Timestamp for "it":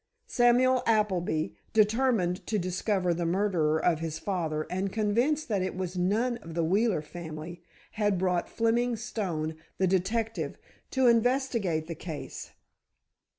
5.61-5.75